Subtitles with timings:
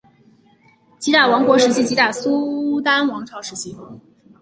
[0.97, 3.77] 吉打王国时期吉打苏丹王朝时期